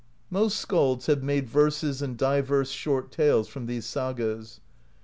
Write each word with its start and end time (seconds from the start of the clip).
Most 0.31 0.57
skalds 0.59 1.05
have 1.05 1.21
made 1.21 1.47
verses 1.47 2.01
and 2.01 2.17
divers 2.17 2.71
short 2.71 3.11
tales 3.11 3.47
from 3.47 3.67
these 3.67 3.85
sagas. 3.85 4.59